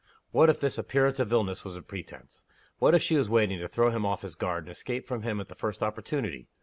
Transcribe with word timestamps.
What, 0.31 0.49
if 0.49 0.59
this 0.59 0.79
appearance 0.79 1.19
of 1.19 1.31
illness 1.31 1.63
was 1.63 1.75
a 1.75 1.81
pretense? 1.83 2.43
What, 2.79 2.95
if 2.95 3.03
she 3.03 3.15
was 3.17 3.29
waiting 3.29 3.59
to 3.59 3.67
throw 3.67 3.91
him 3.91 4.03
off 4.03 4.23
his 4.23 4.33
guard, 4.33 4.63
and 4.63 4.71
escape 4.71 5.05
from 5.05 5.21
him 5.21 5.39
at 5.39 5.47
the 5.47 5.53
first 5.53 5.83
opportunity? 5.83 6.47